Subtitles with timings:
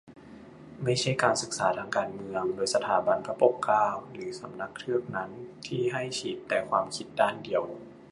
[0.83, 5.31] ไม่ใช่การศึกษาทางการเมือง โดย สถาบันพระปกเกล้า หรือสำนักเทือกนั้น
[5.67, 7.63] ที่ให้ฉีดแต่ความคิดด้านเดียว